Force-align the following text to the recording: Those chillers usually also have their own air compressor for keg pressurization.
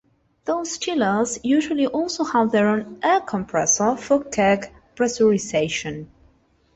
Those 0.45 0.79
chillers 0.79 1.37
usually 1.43 1.85
also 1.85 2.23
have 2.23 2.51
their 2.51 2.69
own 2.69 2.99
air 3.03 3.19
compressor 3.21 3.95
for 3.95 4.23
keg 4.23 4.73
pressurization. 4.95 6.07